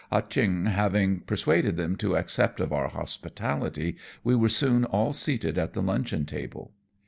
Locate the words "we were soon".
4.23-4.83